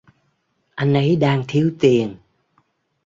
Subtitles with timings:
[0.75, 2.15] anh ấy đang thiếu tiền